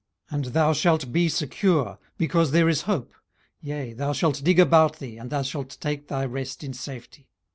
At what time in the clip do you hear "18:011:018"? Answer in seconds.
0.31-0.45